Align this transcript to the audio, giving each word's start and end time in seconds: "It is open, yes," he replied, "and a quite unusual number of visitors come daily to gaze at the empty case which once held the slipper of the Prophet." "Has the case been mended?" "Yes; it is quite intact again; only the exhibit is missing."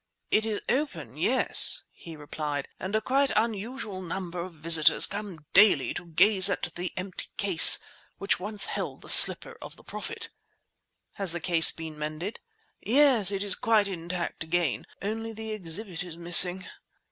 "It 0.31 0.47
is 0.47 0.61
open, 0.67 1.15
yes," 1.15 1.83
he 1.91 2.15
replied, 2.15 2.67
"and 2.79 2.95
a 2.95 3.01
quite 3.01 3.29
unusual 3.35 4.01
number 4.01 4.39
of 4.39 4.53
visitors 4.53 5.05
come 5.05 5.45
daily 5.53 5.93
to 5.93 6.05
gaze 6.07 6.49
at 6.49 6.63
the 6.73 6.91
empty 6.97 7.27
case 7.37 7.77
which 8.17 8.39
once 8.39 8.65
held 8.65 9.01
the 9.03 9.09
slipper 9.09 9.59
of 9.61 9.75
the 9.75 9.83
Prophet." 9.83 10.31
"Has 11.21 11.33
the 11.33 11.39
case 11.39 11.71
been 11.71 11.99
mended?" 11.99 12.39
"Yes; 12.81 13.29
it 13.29 13.43
is 13.43 13.53
quite 13.53 13.87
intact 13.87 14.43
again; 14.43 14.87
only 15.03 15.33
the 15.33 15.51
exhibit 15.51 16.01
is 16.03 16.17
missing." 16.17 16.65